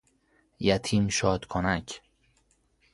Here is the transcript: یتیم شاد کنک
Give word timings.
یتیم 0.59 1.07
شاد 1.09 1.45
کنک 1.47 2.01